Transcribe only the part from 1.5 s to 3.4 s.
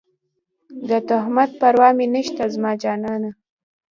پروا مې نشته زما جانانه